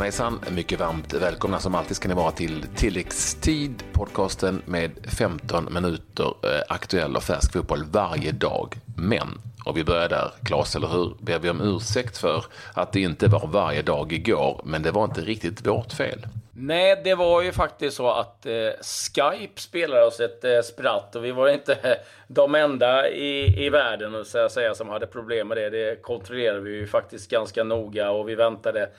Hejsan 0.00 0.32
hejsan! 0.32 0.54
Mycket 0.54 0.80
varmt 0.80 1.12
välkomna 1.12 1.58
som 1.58 1.74
alltid 1.74 1.96
ska 1.96 2.08
ni 2.08 2.14
vara 2.14 2.30
till 2.30 2.66
Tilläggstid, 2.76 3.82
podcasten 3.92 4.62
med 4.66 4.90
15 5.18 5.72
minuter 5.74 6.34
eh, 6.42 6.62
aktuell 6.68 7.16
och 7.16 7.22
färsk 7.22 7.52
fotboll 7.52 7.84
varje 7.92 8.32
dag. 8.32 8.74
Men, 8.96 9.28
och 9.64 9.76
vi 9.76 9.84
börjar 9.84 10.08
där, 10.08 10.30
Claes, 10.44 10.76
eller 10.76 10.88
hur? 10.88 11.14
Ber 11.20 11.38
vi 11.38 11.50
om 11.50 11.60
ursäkt 11.60 12.18
för 12.18 12.44
att 12.74 12.92
det 12.92 13.00
inte 13.00 13.28
var 13.28 13.46
varje 13.46 13.82
dag 13.82 14.12
igår, 14.12 14.60
men 14.64 14.82
det 14.82 14.90
var 14.90 15.04
inte 15.04 15.20
riktigt 15.20 15.66
vårt 15.66 15.92
fel. 15.92 16.26
Nej, 16.52 17.00
det 17.04 17.14
var 17.14 17.42
ju 17.42 17.52
faktiskt 17.52 17.96
så 17.96 18.10
att 18.10 18.46
eh, 18.46 18.52
Skype 18.82 19.60
spelade 19.60 20.04
oss 20.04 20.20
ett 20.20 20.44
eh, 20.44 20.60
spratt 20.60 21.16
och 21.16 21.24
vi 21.24 21.32
var 21.32 21.48
inte 21.48 21.98
de 22.28 22.54
enda 22.54 23.08
i, 23.08 23.64
i 23.66 23.70
världen 23.70 24.24
så 24.24 24.38
att 24.38 24.52
säga, 24.52 24.74
som 24.74 24.88
hade 24.88 25.06
problem 25.06 25.48
med 25.48 25.56
det. 25.56 25.70
Det 25.70 26.02
kontrollerade 26.02 26.60
vi 26.60 26.70
ju 26.70 26.86
faktiskt 26.86 27.30
ganska 27.30 27.64
noga 27.64 28.10
och 28.10 28.28
vi 28.28 28.34
väntade 28.34 28.90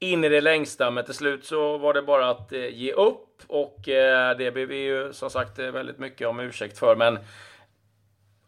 in 0.00 0.24
i 0.24 0.28
det 0.28 0.40
längsta. 0.40 0.90
Men 0.90 1.04
till 1.04 1.14
slut 1.14 1.44
så 1.44 1.78
var 1.78 1.94
det 1.94 2.02
bara 2.02 2.30
att 2.30 2.52
eh, 2.52 2.68
ge 2.68 2.92
upp 2.92 3.42
och 3.46 3.88
eh, 3.88 4.36
det 4.36 4.50
ber 4.50 4.66
vi 4.66 4.76
ju 4.76 5.12
som 5.12 5.30
sagt 5.30 5.58
eh, 5.58 5.70
väldigt 5.70 5.98
mycket 5.98 6.28
om 6.28 6.40
ursäkt 6.40 6.78
för. 6.78 6.96
Men 6.96 7.18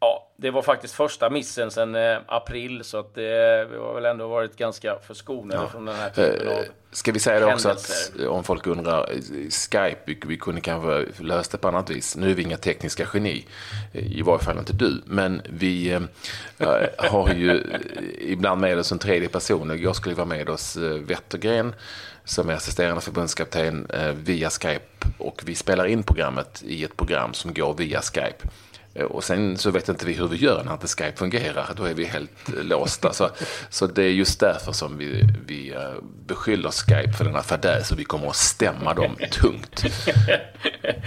Ja, 0.03 0.29
det 0.37 0.51
var 0.51 0.63
faktiskt 0.63 0.95
första 0.95 1.31
missen 1.31 1.71
sedan 1.71 1.95
eh, 1.95 2.19
april, 2.27 2.85
så 2.85 2.99
att 2.99 3.15
det, 3.15 3.69
vi 3.71 3.77
har 3.77 3.95
väl 3.95 4.05
ändå 4.05 4.29
varit 4.29 4.57
ganska 4.57 4.99
förskonade 5.07 5.63
ja. 5.63 5.69
från 5.69 5.85
den 5.85 5.97
här 5.97 6.11
typen 6.11 6.49
av 6.49 6.65
Ska 6.91 7.13
vi 7.13 7.19
säga 7.19 7.41
det 7.41 7.55
också 7.55 7.69
att 7.69 8.13
om 8.29 8.45
folk 8.45 8.67
undrar, 8.67 9.07
Skype, 9.51 9.99
vi, 10.05 10.21
vi 10.27 10.37
kunde 10.37 10.61
kanske 10.61 11.07
lösa 11.23 11.51
det 11.53 11.59
på 11.59 11.69
annat 11.69 11.91
vis. 11.91 12.17
Nu 12.17 12.31
är 12.31 12.35
vi 12.35 12.43
inga 12.43 12.57
tekniska 12.57 13.07
geni, 13.15 13.47
i 13.93 14.23
varje 14.23 14.45
fall 14.45 14.59
inte 14.59 14.73
du, 14.73 15.03
men 15.07 15.43
vi 15.45 15.93
äh, 15.93 16.01
har 16.97 17.35
ju 17.35 17.63
ibland 18.21 18.61
med 18.61 18.79
oss 18.79 18.93
en 18.93 18.99
tredje 18.99 19.29
person. 19.29 19.83
Jag 19.83 19.97
skulle 19.97 20.15
vara 20.15 20.27
med 20.27 20.49
oss 20.49 20.77
Wettergren 20.77 21.75
som 22.25 22.49
är 22.49 22.55
assisterande 22.55 23.01
förbundskapten 23.01 23.87
via 24.15 24.51
Skype 24.51 25.07
och 25.19 25.43
vi 25.45 25.55
spelar 25.55 25.87
in 25.87 26.03
programmet 26.03 26.63
i 26.67 26.85
ett 26.85 26.97
program 26.97 27.35
som 27.35 27.55
går 27.55 27.75
via 27.75 28.01
Skype. 28.03 28.49
Eh, 28.95 29.05
och 29.05 29.25
sen 29.25 29.59
så 29.59 29.71
vet 29.71 29.89
inte 29.89 30.07
vi 30.07 30.13
hur 30.13 30.29
vi 30.29 30.37
gör 30.37 30.65
när 30.65 30.73
inte 30.73 30.87
Skype 30.87 31.17
fungerar. 31.17 31.67
Då 31.77 31.85
är 31.85 31.95
vi 31.95 32.05
helt 32.05 32.49
eh, 32.49 32.65
låsta. 32.65 33.13
Så, 33.13 33.29
så 33.69 33.87
det 33.87 34.03
är 34.03 34.11
just 34.11 34.41
därför 34.41 34.73
som 34.73 34.99
vi, 34.99 35.23
vi 35.47 35.73
eh, 35.73 35.95
beskyller 36.27 36.71
Skype 36.71 37.13
för 37.13 37.25
denna 37.25 37.43
fadäs 37.43 37.93
och 37.93 37.99
vi 37.99 38.05
kommer 38.05 38.29
att 38.29 38.37
stämma 38.37 38.95
dem 38.95 39.17
tungt. 39.31 39.85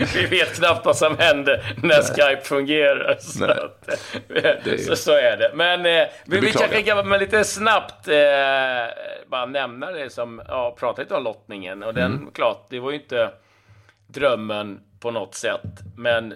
vi 0.15 0.25
vet 0.25 0.55
knappt 0.55 0.85
vad 0.85 0.97
som 0.97 1.17
händer 1.17 1.75
när 1.83 1.87
Nej. 1.87 2.03
Skype 2.03 2.41
fungerar. 2.41 3.17
Så, 3.19 3.45
att, 3.45 3.87
är... 4.29 4.77
så, 4.77 4.95
så, 4.95 5.11
är 5.11 5.37
det. 5.37 5.51
Men 5.55 5.85
eh, 5.85 6.07
vi, 6.25 6.39
vi 6.39 6.51
kanske 6.51 6.81
kan 6.83 7.19
lite 7.19 7.43
snabbt 7.43 8.07
eh, 8.07 8.15
bara 9.27 9.45
nämna 9.45 9.91
det 9.91 10.09
som, 10.09 10.41
ja, 10.47 10.75
prata 10.79 11.01
lite 11.01 11.15
om 11.15 11.23
lottningen. 11.23 11.83
Och 11.83 11.93
den, 11.93 12.11
mm. 12.11 12.31
klart, 12.33 12.67
det 12.69 12.79
var 12.79 12.91
ju 12.91 12.97
inte 12.97 13.29
drömmen 14.07 14.79
på 14.99 15.11
något 15.11 15.35
sätt. 15.35 15.61
Men 15.95 16.33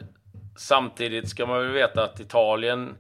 Samtidigt 0.60 1.30
ska 1.30 1.46
man 1.46 1.62
väl 1.62 1.72
veta 1.72 2.04
att 2.04 2.20
Italien 2.20 2.98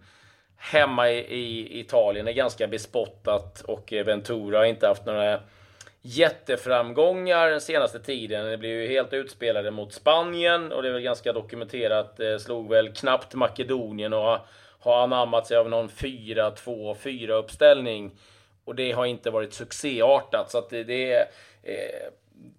hemma 0.57 1.09
i, 1.09 1.17
i 1.17 1.79
Italien 1.79 2.27
är 2.27 2.31
ganska 2.31 2.67
bespottat 2.67 3.61
och 3.61 3.93
Ventura 4.05 4.57
har 4.57 4.65
inte 4.65 4.87
haft 4.87 5.05
några 5.05 5.39
jätteframgångar 6.01 7.49
den 7.49 7.61
senaste 7.61 7.99
tiden. 7.99 8.45
Det 8.45 8.57
blev 8.57 8.71
ju 8.71 8.87
helt 8.87 9.13
utspelade 9.13 9.71
mot 9.71 9.93
Spanien 9.93 10.71
och 10.71 10.83
det 10.83 10.89
är 10.89 10.93
väl 10.93 11.01
ganska 11.01 11.33
dokumenterat. 11.33 12.19
Eh, 12.19 12.37
slog 12.37 12.69
väl 12.69 12.93
knappt 12.93 13.33
Makedonien 13.33 14.13
och 14.13 14.37
har 14.79 15.03
anammat 15.03 15.47
sig 15.47 15.57
av 15.57 15.69
någon 15.69 15.89
4-2-4 15.89 17.29
uppställning. 17.29 18.11
Och 18.65 18.75
det 18.75 18.91
har 18.91 19.05
inte 19.05 19.29
varit 19.29 19.53
succéartat. 19.53 20.51
Så 20.51 20.57
att 20.57 20.69
det, 20.69 20.83
det 20.83 21.13
är 21.13 21.27
eh, 21.63 22.09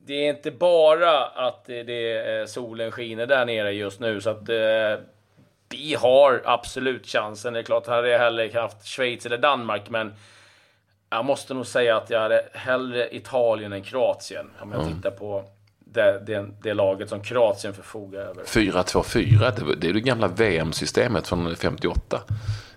det 0.06 0.14
är 0.14 0.30
inte 0.30 0.50
bara 0.50 1.26
att 1.26 1.64
det, 1.64 2.50
solen 2.50 2.92
skiner 2.92 3.26
där 3.26 3.44
nere 3.44 3.72
just 3.72 4.00
nu, 4.00 4.20
så 4.20 4.30
att 4.30 4.48
eh, 4.48 5.04
vi 5.68 5.94
har 5.94 6.42
absolut 6.44 7.06
chansen. 7.06 7.52
Det 7.52 7.58
är 7.58 7.62
klart, 7.62 7.86
hade 7.86 8.08
jag 8.08 8.18
hellre 8.18 8.50
haft 8.60 8.86
Schweiz 8.86 9.26
eller 9.26 9.38
Danmark, 9.38 9.90
men 9.90 10.12
jag 11.10 11.24
måste 11.24 11.54
nog 11.54 11.66
säga 11.66 11.96
att 11.96 12.10
jag 12.10 12.20
hade 12.20 12.44
hellre 12.52 13.16
Italien 13.16 13.72
än 13.72 13.82
Kroatien. 13.82 14.50
Om 14.60 14.72
jag 14.72 14.82
mm. 14.82 14.94
tittar 14.94 15.10
på 15.10 15.44
det, 15.78 16.22
det, 16.26 16.46
det, 16.62 16.74
laget 16.74 17.08
som 17.08 17.22
Kroatien 17.22 17.74
förfogar 17.74 18.20
över. 18.20 18.42
4-2-4, 18.42 19.66
det, 19.66 19.76
det 19.76 19.88
är 19.88 19.92
det 19.92 20.00
gamla 20.00 20.28
VM-systemet 20.28 21.28
från 21.28 21.56
58. 21.56 22.20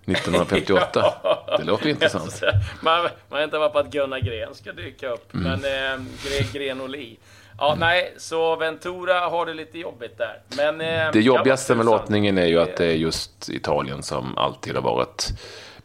1958. 0.05 0.89
ja. 1.23 1.55
Det 1.57 1.63
låter 1.63 1.89
intressant. 1.89 2.43
Man, 2.81 3.09
man 3.29 3.39
väntar 3.39 3.59
bara 3.59 3.69
på 3.69 3.79
att 3.79 3.91
Gunnar 3.91 4.19
Gren 4.19 4.55
ska 4.55 4.71
dyka 4.71 5.09
upp. 5.09 5.33
Mm. 5.33 5.59
Men 5.61 5.99
eh, 5.99 6.53
Gren 6.53 6.81
och 6.81 6.89
Li. 6.89 7.17
Ja, 7.57 7.67
mm. 7.67 7.79
nej, 7.79 8.13
så 8.17 8.55
Ventura 8.55 9.19
har 9.19 9.45
det 9.45 9.53
lite 9.53 9.79
jobbigt 9.79 10.17
där. 10.17 10.41
Men, 10.57 10.81
eh, 10.81 11.11
det 11.13 11.21
jobbigaste 11.21 11.75
med 11.75 11.85
lottningen 11.85 12.37
är 12.37 12.45
ju 12.45 12.59
att 12.59 12.77
det 12.77 12.85
är 12.85 12.95
just 12.95 13.49
Italien 13.49 14.03
som 14.03 14.37
alltid 14.37 14.75
har 14.75 14.81
varit 14.81 15.29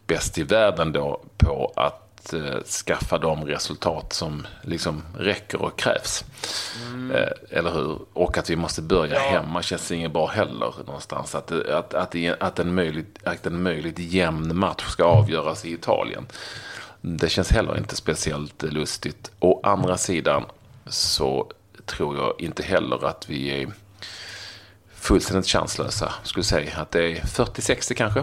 bäst 0.06 0.38
i 0.38 0.42
världen 0.42 0.92
då 0.92 1.22
på 1.36 1.72
att 1.76 2.07
eh, 2.32 2.62
skaffa 2.62 3.18
de 3.18 3.44
resultat 3.44 4.12
som 4.12 4.46
liksom 4.62 5.02
räcker 5.18 5.62
och 5.62 5.78
krävs. 5.78 6.24
Mm. 6.86 7.10
Eh, 7.10 7.58
eller 7.58 7.70
hur? 7.70 7.98
Och 8.12 8.38
att 8.38 8.50
vi 8.50 8.56
måste 8.56 8.82
börja 8.82 9.14
ja. 9.14 9.20
hemma 9.20 9.62
känns 9.62 9.92
inget 9.92 10.12
bra 10.12 10.26
heller 10.26 10.74
någonstans. 10.86 11.34
Att, 11.34 11.52
att, 11.52 11.94
att, 11.94 12.14
att, 12.40 12.58
en 12.58 12.74
möjligt, 12.74 13.18
att 13.24 13.46
en 13.46 13.62
möjligt 13.62 13.98
jämn 13.98 14.58
match 14.58 14.84
ska 14.88 15.04
avgöras 15.04 15.64
i 15.64 15.72
Italien. 15.72 16.26
Det 17.00 17.28
känns 17.28 17.50
heller 17.50 17.78
inte 17.78 17.96
speciellt 17.96 18.62
lustigt. 18.62 19.30
Å 19.40 19.60
andra 19.62 19.96
sidan 19.96 20.44
så 20.86 21.52
tror 21.86 22.16
jag 22.16 22.34
inte 22.38 22.62
heller 22.62 23.06
att 23.06 23.30
vi 23.30 23.62
är 23.62 23.68
fullständigt 24.94 25.46
chanslösa. 25.46 26.12
Skulle 26.22 26.44
säga 26.44 26.72
att 26.76 26.90
det 26.90 27.02
är 27.04 27.20
40-60 27.20 27.94
kanske. 27.94 28.22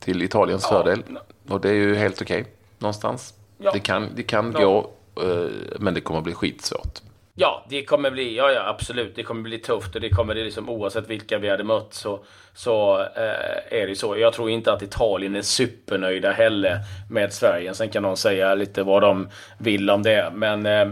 Till 0.00 0.22
Italiens 0.22 0.62
ja. 0.62 0.68
fördel. 0.68 1.02
Och 1.48 1.60
det 1.60 1.68
är 1.68 1.74
ju 1.74 1.94
helt 1.94 2.22
okej. 2.22 2.40
Okay 2.40 2.52
någonstans. 2.80 3.34
Ja. 3.58 3.70
Det 3.72 3.80
kan, 3.80 4.08
det 4.14 4.22
kan 4.22 4.52
ja. 4.58 4.64
gå, 4.64 4.90
eh, 5.22 5.50
men 5.78 5.94
det 5.94 6.00
kommer 6.00 6.20
bli 6.20 6.34
skitsvårt. 6.34 7.00
Ja, 7.34 7.64
det 7.68 7.84
kommer 7.84 8.10
bli, 8.10 8.36
ja, 8.36 8.50
ja 8.50 8.68
absolut, 8.68 9.16
det 9.16 9.22
kommer 9.22 9.42
bli 9.42 9.58
tufft 9.58 9.94
och 9.94 10.00
det 10.00 10.08
kommer 10.08 10.34
det 10.34 10.44
liksom 10.44 10.70
oavsett 10.70 11.10
vilka 11.10 11.38
vi 11.38 11.48
hade 11.48 11.64
mött 11.64 11.94
så, 11.94 12.24
så 12.54 13.00
eh, 13.00 13.80
är 13.80 13.86
det 13.86 13.96
så. 13.96 14.16
Jag 14.16 14.32
tror 14.32 14.50
inte 14.50 14.72
att 14.72 14.82
Italien 14.82 15.36
är 15.36 15.42
supernöjda 15.42 16.32
heller 16.32 16.78
med 17.10 17.32
Sverige. 17.32 17.74
Sen 17.74 17.88
kan 17.88 18.02
de 18.02 18.16
säga 18.16 18.54
lite 18.54 18.82
vad 18.82 19.02
de 19.02 19.28
vill 19.58 19.90
om 19.90 20.02
det, 20.02 20.30
men 20.34 20.66
eh, 20.66 20.90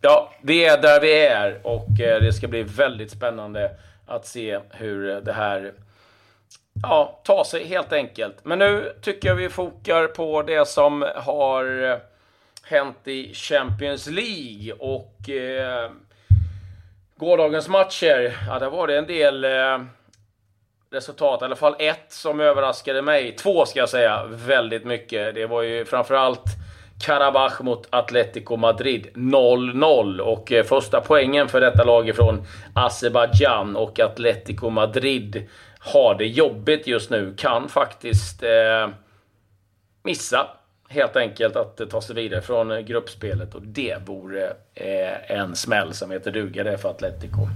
ja, 0.00 0.32
vi 0.42 0.64
är 0.64 0.82
där 0.82 1.00
vi 1.00 1.26
är 1.26 1.60
och 1.62 2.00
eh, 2.00 2.22
det 2.22 2.32
ska 2.32 2.48
bli 2.48 2.62
väldigt 2.62 3.10
spännande 3.10 3.70
att 4.06 4.26
se 4.26 4.58
hur 4.70 5.20
det 5.20 5.32
här 5.32 5.72
ja, 6.88 7.20
ta 7.24 7.44
sig 7.44 7.64
helt 7.64 7.92
enkelt. 7.92 8.36
Men 8.42 8.58
nu 8.58 8.92
tycker 9.02 9.28
jag 9.28 9.34
vi 9.34 9.48
fokar 9.48 10.06
på 10.06 10.42
det 10.42 10.68
som 10.68 11.06
har 11.16 11.90
eh, 11.90 11.98
hänt 12.62 13.08
i 13.08 13.34
Champions 13.34 14.06
League 14.06 14.72
och 14.78 15.30
eh, 15.30 15.90
gårdagens 17.16 17.68
matcher. 17.68 18.38
Ja, 18.48 18.58
där 18.58 18.70
var 18.70 18.86
det 18.86 18.98
en 18.98 19.06
del 19.06 19.44
eh, 19.44 19.78
resultat, 20.90 21.42
i 21.42 21.44
alla 21.44 21.56
fall 21.56 21.76
ett 21.78 22.12
som 22.12 22.40
överraskade 22.40 23.02
mig. 23.02 23.36
Två 23.36 23.66
ska 23.66 23.78
jag 23.78 23.88
säga, 23.88 24.24
väldigt 24.26 24.84
mycket. 24.84 25.34
Det 25.34 25.46
var 25.46 25.62
ju 25.62 25.84
framförallt 25.84 26.44
Karabach 27.00 27.60
mot 27.60 27.86
Atletico 27.90 28.56
Madrid 28.56 29.06
0-0 29.14 30.18
och 30.18 30.52
eh, 30.52 30.64
första 30.64 31.00
poängen 31.00 31.48
för 31.48 31.60
detta 31.60 31.84
lag 31.84 32.08
ifrån 32.08 32.46
Azerbajdzjan 32.74 33.76
och 33.76 34.00
Atletico 34.00 34.70
Madrid 34.70 35.48
har 35.84 36.14
det 36.14 36.26
jobbigt 36.26 36.86
just 36.86 37.10
nu 37.10 37.34
kan 37.36 37.68
faktiskt 37.68 38.42
eh, 38.42 38.88
missa 40.02 40.46
helt 40.88 41.16
enkelt 41.16 41.56
att 41.56 41.90
ta 41.90 42.00
sig 42.00 42.14
vidare 42.14 42.42
från 42.42 42.70
eh, 42.70 42.78
gruppspelet 42.78 43.54
och 43.54 43.62
det 43.62 43.96
vore 44.06 44.46
eh, 44.74 45.30
en 45.30 45.56
smäll 45.56 45.94
som 45.94 46.10
heter 46.10 46.30
duga 46.30 46.64
det 46.64 46.78
för 46.78 46.90
Atletico. 46.90 47.48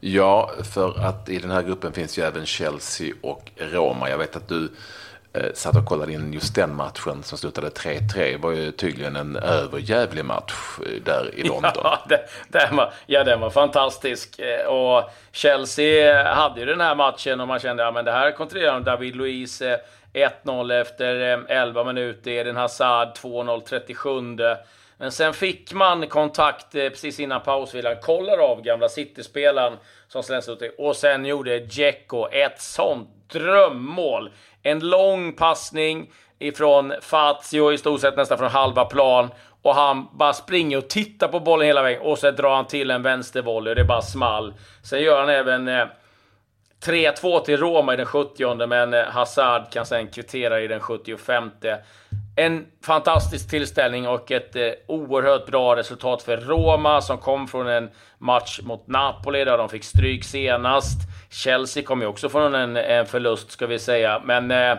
Ja, 0.00 0.50
för 0.72 1.00
att 1.00 1.28
i 1.28 1.38
den 1.38 1.50
här 1.50 1.62
gruppen 1.62 1.92
finns 1.92 2.18
ju 2.18 2.22
även 2.22 2.46
Chelsea 2.46 3.14
och 3.20 3.50
Roma. 3.56 4.10
Jag 4.10 4.18
vet 4.18 4.36
att 4.36 4.48
du 4.48 4.68
eh, 5.32 5.52
satt 5.54 5.76
och 5.76 5.84
kollade 5.84 6.12
in 6.12 6.32
just 6.32 6.54
den 6.54 6.74
matchen 6.76 7.22
som 7.22 7.38
slutade 7.38 7.68
3-3. 7.68 8.00
Det 8.14 8.36
var 8.36 8.50
ju 8.50 8.72
tydligen 8.72 9.16
en 9.16 9.36
överjävlig 9.36 10.24
match 10.24 10.52
eh, 10.86 11.02
där 11.04 11.34
i 11.34 11.42
London. 11.48 11.72
Ja, 11.74 11.98
det, 12.08 12.20
den 12.48 12.76
var, 12.76 12.92
ja, 13.06 13.24
den 13.24 13.40
var 13.40 13.50
fantastisk. 13.50 14.38
Eh, 14.38 14.66
och 14.66 15.10
Chelsea 15.32 16.34
hade 16.34 16.60
ju 16.60 16.66
den 16.66 16.80
här 16.80 16.94
matchen 16.94 17.40
och 17.40 17.48
man 17.48 17.58
kände 17.58 17.88
att 17.88 17.94
ja, 17.94 18.02
det 18.02 18.12
här 18.12 18.32
kontrollerar 18.32 18.80
David 18.80 19.16
Luiz. 19.16 19.62
1-0 20.12 20.80
efter 20.80 21.14
11 21.48 21.84
minuter. 21.84 22.30
Eden 22.30 22.56
Hazard 22.56 23.08
2-0 23.08 23.60
37. 23.60 24.10
Men 24.98 25.12
sen 25.12 25.34
fick 25.34 25.72
man 25.72 26.06
kontakt 26.06 26.72
precis 26.72 27.20
innan 27.20 27.40
pausvilan. 27.40 27.96
Kollar 28.02 28.38
av 28.38 28.62
gamla 28.62 28.88
City-spelaren 28.88 29.78
som 30.08 30.22
slängs 30.22 30.48
ut. 30.48 30.74
Och 30.78 30.96
sen 30.96 31.24
gjorde 31.24 31.58
Dzeko 31.58 32.28
ett 32.28 32.60
sånt 32.60 33.08
drömmål. 33.32 34.30
En 34.62 34.80
lång 34.80 35.32
passning 35.32 36.10
ifrån 36.38 36.94
Fazio 37.00 37.72
i 37.72 37.78
stort 37.78 38.00
sett 38.00 38.16
nästan 38.16 38.38
från 38.38 38.50
halva 38.50 38.84
plan. 38.84 39.30
Och 39.62 39.74
han 39.74 40.08
bara 40.12 40.32
springer 40.32 40.78
och 40.78 40.88
tittar 40.88 41.28
på 41.28 41.40
bollen 41.40 41.66
hela 41.66 41.82
vägen. 41.82 42.02
Och 42.02 42.18
så 42.18 42.30
drar 42.30 42.56
han 42.56 42.66
till 42.66 42.90
en 42.90 43.02
vänstervolley 43.02 43.70
och 43.70 43.76
det 43.76 43.84
bara 43.84 44.02
small. 44.02 44.54
Sen 44.82 45.02
gör 45.02 45.20
han 45.20 45.28
även 45.28 45.68
eh, 45.68 45.86
3-2 46.84 47.40
till 47.40 47.56
Roma 47.56 47.94
i 47.94 47.96
den 47.96 48.06
70 48.06 48.66
men 48.66 48.94
eh, 48.94 49.04
Hazard 49.04 49.72
kan 49.72 49.86
sen 49.86 50.08
kvittera 50.08 50.60
i 50.60 50.68
den 50.68 50.80
75 50.80 51.50
en 52.36 52.66
fantastisk 52.84 53.50
tillställning 53.50 54.08
och 54.08 54.30
ett 54.30 54.56
eh, 54.56 54.70
oerhört 54.86 55.46
bra 55.46 55.76
resultat 55.76 56.22
för 56.22 56.36
Roma 56.36 57.00
som 57.00 57.18
kom 57.18 57.48
från 57.48 57.68
en 57.68 57.90
match 58.18 58.60
mot 58.62 58.86
Napoli 58.86 59.44
där 59.44 59.58
de 59.58 59.68
fick 59.68 59.84
stryk 59.84 60.24
senast. 60.24 60.98
Chelsea 61.32 61.82
kom 61.82 62.00
ju 62.00 62.06
också 62.06 62.28
från 62.28 62.54
en, 62.54 62.76
en 62.76 63.06
förlust 63.06 63.50
ska 63.50 63.66
vi 63.66 63.78
säga. 63.78 64.22
Men 64.24 64.50
eh, 64.50 64.78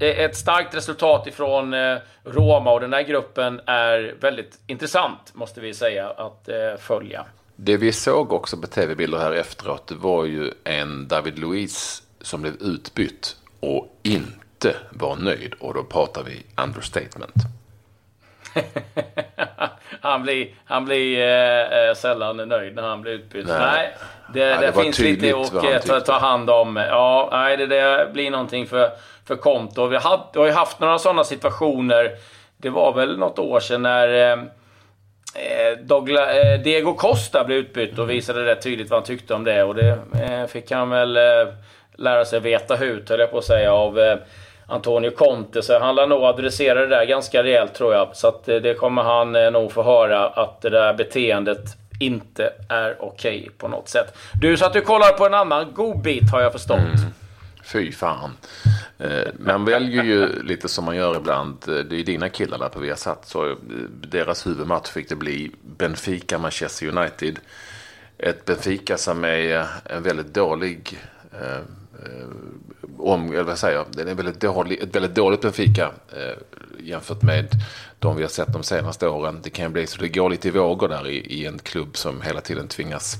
ett 0.00 0.36
starkt 0.36 0.74
resultat 0.74 1.26
ifrån 1.26 1.74
eh, 1.74 1.96
Roma 2.24 2.72
och 2.72 2.80
den 2.80 2.90
där 2.90 3.02
gruppen 3.02 3.60
är 3.66 4.14
väldigt 4.20 4.58
intressant 4.66 5.34
måste 5.34 5.60
vi 5.60 5.74
säga 5.74 6.10
att 6.10 6.48
eh, 6.48 6.76
följa. 6.78 7.24
Det 7.56 7.76
vi 7.76 7.92
såg 7.92 8.32
också 8.32 8.56
på 8.56 8.66
tv-bilder 8.66 9.18
här 9.18 9.32
efteråt 9.32 9.86
det 9.86 9.94
var 9.94 10.24
ju 10.24 10.52
en 10.64 11.08
David 11.08 11.38
Luiz 11.38 12.02
som 12.20 12.42
blev 12.42 12.54
utbytt 12.54 13.36
och 13.60 13.98
inte 14.02 14.46
inte 14.56 14.76
var 14.90 15.16
nöjd 15.16 15.54
och 15.60 15.74
då 15.74 15.84
pratar 15.84 16.22
vi 16.22 16.46
understatement. 16.56 17.34
han 20.00 20.22
blir, 20.22 20.54
han 20.64 20.84
blir 20.84 21.18
eh, 21.20 21.88
eh, 21.88 21.94
sällan 21.94 22.36
nöjd 22.36 22.74
när 22.74 22.82
han 22.82 23.02
blir 23.02 23.12
utbytt. 23.12 23.46
Nej, 23.46 23.58
nej 23.60 23.94
det, 24.32 24.40
ja, 24.40 24.60
det, 24.60 24.66
det 24.66 24.82
finns 24.82 24.98
lite 24.98 25.36
att 25.36 25.86
ta, 25.86 26.00
ta 26.00 26.18
hand 26.18 26.50
om. 26.50 26.76
Ja, 26.76 27.28
nej, 27.32 27.56
det, 27.56 27.66
det 27.66 28.08
blir 28.12 28.30
någonting 28.30 28.66
för, 28.66 28.90
för 29.26 29.36
konto. 29.36 29.86
Vi 29.86 29.96
har, 29.96 30.20
vi 30.32 30.38
har 30.38 30.46
ju 30.46 30.52
haft 30.52 30.80
några 30.80 30.98
sådana 30.98 31.24
situationer. 31.24 32.10
Det 32.56 32.70
var 32.70 32.92
väl 32.92 33.18
något 33.18 33.38
år 33.38 33.60
sedan 33.60 33.82
när 33.82 34.08
eh, 34.08 34.38
eh 35.34 35.78
Douglas, 35.82 36.28
eh, 36.28 36.60
Diego 36.60 36.94
Costa 36.94 37.44
blev 37.44 37.58
utbytt 37.58 37.98
och 37.98 38.10
visade 38.10 38.46
rätt 38.46 38.62
tydligt 38.62 38.90
vad 38.90 38.98
han 38.98 39.06
tyckte 39.06 39.34
om 39.34 39.44
det. 39.44 39.62
Och 39.62 39.74
det 39.74 39.98
eh, 40.22 40.46
fick 40.46 40.70
han 40.70 40.90
väl 40.90 41.18
lära 41.96 42.24
sig 42.24 42.40
veta 42.40 42.76
hut, 42.76 43.10
höll 43.10 43.20
jag 43.20 43.30
på 43.30 43.38
att 43.38 43.44
säga, 43.44 43.72
av 43.72 43.98
Antonio 44.68 45.10
Conte. 45.10 45.62
Så 45.62 45.78
han 45.78 45.94
lär 45.94 46.06
nog 46.06 46.24
adressera 46.24 46.80
det 46.80 46.86
där 46.86 47.04
ganska 47.04 47.42
rejält 47.42 47.74
tror 47.74 47.94
jag. 47.94 48.16
Så 48.16 48.28
att 48.28 48.48
eh, 48.48 48.56
det 48.56 48.74
kommer 48.74 49.02
han 49.02 49.36
eh, 49.36 49.50
nog 49.50 49.72
få 49.72 49.82
höra 49.82 50.28
att 50.28 50.62
det 50.62 50.70
där 50.70 50.94
beteendet 50.94 51.64
inte 52.00 52.52
är 52.68 52.96
okej 53.00 53.38
okay 53.38 53.50
på 53.58 53.68
något 53.68 53.88
sätt. 53.88 54.18
Du, 54.40 54.56
så 54.56 54.66
att 54.66 54.72
du 54.72 54.80
kollar 54.80 55.12
på 55.12 55.26
en 55.26 55.34
annan 55.34 55.72
godbit 55.74 56.30
har 56.30 56.40
jag 56.40 56.52
förstått. 56.52 56.78
Mm. 56.78 56.96
Fy 57.64 57.92
fan. 57.92 58.30
Eh, 58.98 59.28
man 59.38 59.64
väljer 59.64 60.04
ju 60.04 60.42
lite 60.42 60.68
som 60.68 60.84
man 60.84 60.96
gör 60.96 61.16
ibland. 61.16 61.56
Det 61.66 62.00
är 62.00 62.04
dina 62.04 62.28
killar 62.28 62.58
där 62.58 62.68
på 62.68 62.80
Viasat. 62.80 63.28
Så 63.28 63.56
deras 64.00 64.46
huvudmatch 64.46 64.90
fick 64.90 65.08
det 65.08 65.16
bli 65.16 65.50
Benfica-Manchester 65.78 66.98
United. 66.98 67.38
Ett 68.18 68.44
Benfica 68.44 68.96
som 68.96 69.24
är 69.24 69.66
en 69.84 70.02
väldigt 70.02 70.34
dålig 70.34 70.98
om, 72.98 73.32
eller 73.32 73.42
vad 73.42 73.58
säger 73.58 73.76
jag, 73.76 73.86
den 73.90 74.08
är 74.08 74.14
väldigt 74.14 74.40
dålig, 74.40 74.82
ett 74.82 74.96
väldigt 74.96 75.14
dåligt 75.14 75.40
Benfica 75.40 75.90
eh, 76.12 76.38
jämfört 76.80 77.22
med 77.22 77.48
de 77.98 78.16
vi 78.16 78.22
har 78.22 78.30
sett 78.30 78.52
de 78.52 78.62
senaste 78.62 79.08
åren. 79.08 79.40
Det 79.42 79.50
kan 79.50 79.72
bli 79.72 79.86
så 79.86 80.00
det 80.00 80.08
går 80.08 80.30
lite 80.30 80.48
i 80.48 80.50
vågor 80.50 80.88
där 80.88 81.08
i, 81.08 81.16
i 81.16 81.46
en 81.46 81.58
klubb 81.58 81.96
som 81.96 82.22
hela 82.22 82.40
tiden 82.40 82.68
tvingas 82.68 83.16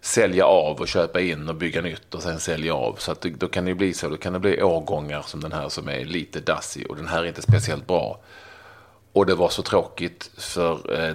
sälja 0.00 0.44
av 0.44 0.80
och 0.80 0.88
köpa 0.88 1.20
in 1.20 1.48
och 1.48 1.54
bygga 1.54 1.82
nytt 1.82 2.14
och 2.14 2.22
sen 2.22 2.40
sälja 2.40 2.74
av. 2.74 2.96
Så 2.98 3.12
att 3.12 3.22
då 3.22 3.48
kan 3.48 3.64
det 3.64 3.74
bli 3.74 3.94
så. 3.94 4.08
Då 4.08 4.16
kan 4.16 4.32
det 4.32 4.38
bli 4.38 4.62
årgångar 4.62 5.22
som 5.22 5.40
den 5.40 5.52
här 5.52 5.68
som 5.68 5.88
är 5.88 6.04
lite 6.04 6.40
dassig 6.40 6.90
och 6.90 6.96
den 6.96 7.08
här 7.08 7.22
är 7.22 7.26
inte 7.26 7.42
speciellt 7.42 7.86
bra. 7.86 8.20
Och 9.12 9.26
det 9.26 9.34
var 9.34 9.48
så 9.48 9.62
tråkigt 9.62 10.30
för 10.36 11.00
eh, 11.00 11.14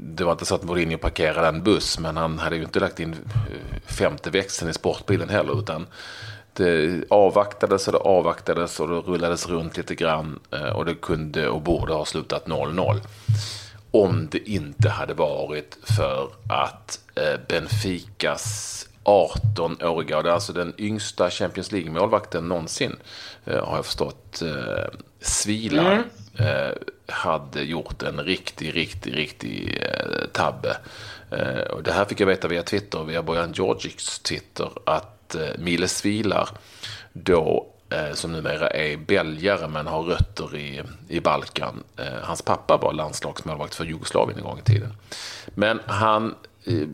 det 0.00 0.24
var 0.24 0.32
inte 0.32 0.46
så 0.46 0.54
att 0.54 0.62
Mourinho 0.62 0.98
parkerade 0.98 1.48
en 1.48 1.62
buss 1.62 1.98
men 1.98 2.16
han 2.16 2.38
hade 2.38 2.56
ju 2.56 2.62
inte 2.62 2.80
lagt 2.80 3.00
in 3.00 3.12
eh, 3.12 3.92
femte 3.92 4.30
växeln 4.30 4.70
i 4.70 4.74
sportbilen 4.74 5.28
heller 5.28 5.60
utan 5.60 5.86
det 6.56 7.04
avvaktades 7.10 7.88
och 7.88 7.92
det 7.92 7.98
avvaktades 7.98 8.80
och 8.80 8.88
det 8.88 8.94
rullades 8.94 9.48
runt 9.48 9.76
lite 9.76 9.94
grann 9.94 10.38
eh, 10.52 10.68
och 10.68 10.84
det 10.84 10.94
kunde 10.94 11.48
och 11.48 11.62
borde 11.62 11.92
ha 11.92 12.04
slutat 12.04 12.46
0-0. 12.46 13.00
Om 13.90 14.28
det 14.30 14.50
inte 14.50 14.88
hade 14.88 15.14
varit 15.14 15.78
för 15.82 16.28
att 16.48 17.00
eh, 17.14 17.40
Benficas 17.48 18.88
18-åriga, 19.04 20.16
och 20.16 20.22
det 20.22 20.30
är 20.30 20.34
alltså 20.34 20.52
den 20.52 20.74
yngsta 20.78 21.30
Champions 21.30 21.72
League-målvakten 21.72 22.48
någonsin, 22.48 22.96
eh, 23.44 23.64
har 23.64 23.76
jag 23.76 23.86
förstått, 23.86 24.42
Svila, 25.20 25.92
mm. 25.92 26.04
hade 27.08 27.62
gjort 27.62 28.02
en 28.02 28.20
riktig, 28.20 28.76
riktig, 28.76 29.16
riktig 29.16 29.84
tabbe. 30.32 30.76
Och 31.70 31.82
det 31.82 31.92
här 31.92 32.04
fick 32.04 32.20
jag 32.20 32.26
veta 32.26 32.48
via 32.48 32.62
Twitter, 32.62 33.04
via 33.04 33.22
Bojan 33.22 33.52
Djordjics 33.52 34.18
Twitter, 34.18 34.70
att 34.86 35.15
att 35.26 35.34
eh, 35.34 35.48
Miles 35.58 36.04
Vilar 36.04 36.48
då 37.12 37.66
eh, 37.90 38.14
som 38.14 38.32
numera 38.32 38.68
är 38.68 38.96
belgare 38.96 39.68
men 39.68 39.86
har 39.86 40.02
rötter 40.02 40.56
i, 40.56 40.82
i 41.08 41.20
Balkan. 41.20 41.82
Eh, 41.96 42.22
hans 42.22 42.42
pappa 42.42 42.76
var 42.76 42.92
landslagsmålvakt 42.92 43.74
för 43.74 43.84
Jugoslavien 43.84 44.38
en 44.38 44.44
gång 44.44 44.58
i 44.58 44.62
tiden. 44.62 44.92
Men 45.54 45.80
han 45.86 46.34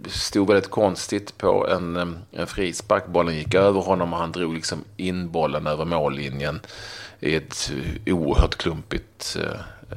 stod 0.07 0.49
väldigt 0.49 0.71
konstigt 0.71 1.39
på 1.39 1.69
en, 1.69 2.17
en 2.33 2.47
frispark. 2.47 3.07
Bollen 3.07 3.35
gick 3.35 3.55
över 3.55 3.81
honom 3.81 4.13
och 4.13 4.19
han 4.19 4.33
drog 4.33 4.55
liksom 4.55 4.85
in 4.97 5.31
bollen 5.31 5.67
över 5.67 5.85
mållinjen 5.85 6.61
i 7.21 7.35
ett 7.35 7.73
oerhört 8.07 8.57
klumpigt 8.57 9.37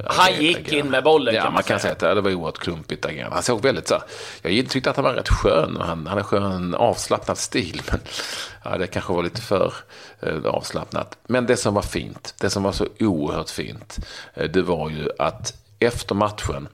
han 0.05 0.33
gick 0.33 0.57
agerande. 0.57 0.77
in 0.77 0.91
med 0.91 1.03
bollen 1.03 1.35
ja, 1.35 1.41
kan 1.41 1.47
man, 1.47 1.53
man 1.53 1.63
kan 1.63 1.79
säga. 1.79 1.95
säga 1.95 2.11
att 2.11 2.17
det 2.17 2.21
var 2.21 2.33
oerhört 2.33 2.57
klumpigt 2.57 3.05
agerande. 3.05 3.33
Han 3.33 3.43
såg 3.43 3.61
väldigt 3.61 3.87
så 3.87 4.01
jag 4.41 4.69
tyckte 4.69 4.89
att 4.89 4.95
han 4.95 5.05
var 5.05 5.13
rätt 5.13 5.29
skön. 5.29 5.77
Han 5.81 6.07
hade 6.07 6.23
skön 6.23 6.75
avslappnad 6.75 7.37
stil. 7.37 7.81
Men 7.91 7.99
ja, 8.63 8.77
det 8.77 8.87
kanske 8.87 9.13
var 9.13 9.23
lite 9.23 9.41
för 9.41 9.73
eh, 10.19 10.45
avslappnat. 10.45 11.17
Men 11.27 11.45
det 11.45 11.57
som 11.57 11.73
var 11.73 11.81
fint, 11.81 12.35
det 12.39 12.49
som 12.49 12.63
var 12.63 12.71
så 12.71 12.87
oerhört 12.99 13.49
fint, 13.49 13.97
eh, 14.33 14.49
det 14.49 14.61
var 14.61 14.89
ju 14.89 15.09
att 15.19 15.53
efter 15.79 16.15
matchen 16.15 16.67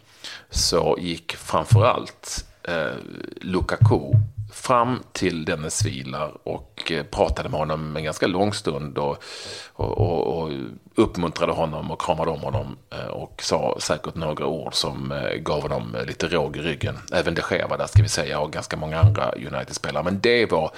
så 0.49 0.97
gick 0.99 1.35
framförallt 1.35 2.45
eh, 2.63 2.95
Lukaku 3.41 4.13
fram 4.51 5.03
till 5.11 5.45
Dennis 5.45 5.85
Vilar 5.85 6.31
och 6.43 6.91
eh, 6.91 7.03
pratade 7.03 7.49
med 7.49 7.59
honom 7.59 7.97
en 7.97 8.03
ganska 8.03 8.27
lång 8.27 8.53
stund 8.53 8.97
och, 8.97 9.23
och, 9.73 9.97
och, 9.97 10.41
och 10.41 10.51
uppmuntrade 10.95 11.51
honom 11.51 11.91
och 11.91 12.01
kramade 12.01 12.31
om 12.31 12.39
honom 12.39 12.77
eh, 12.89 13.07
och 13.07 13.41
sa 13.43 13.77
säkert 13.79 14.15
några 14.15 14.45
ord 14.45 14.73
som 14.73 15.11
eh, 15.11 15.33
gav 15.35 15.61
honom 15.61 15.97
lite 16.07 16.27
råg 16.27 16.57
i 16.57 16.61
ryggen. 16.61 16.97
Även 17.13 17.35
de 17.35 17.41
Gea 17.51 17.67
var 17.67 17.77
där 17.77 17.87
ska 17.87 18.01
vi 18.01 18.09
säga 18.09 18.39
och 18.39 18.51
ganska 18.51 18.77
många 18.77 18.99
andra 18.99 19.31
United-spelare. 19.31 20.03
Men 20.03 20.19
det 20.21 20.51
var 20.51 20.71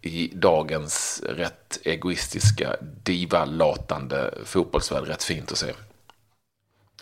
i 0.00 0.30
dagens 0.34 1.22
rätt 1.28 1.78
egoistiska, 1.84 2.76
divalatande 2.80 4.34
fotbollsvärld 4.44 5.08
rätt 5.08 5.22
fint 5.22 5.52
att 5.52 5.58
se. 5.58 5.72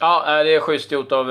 Ja, 0.00 0.42
det 0.42 0.54
är 0.54 0.60
schysst 0.60 0.92
gjort 0.92 1.12
av 1.12 1.26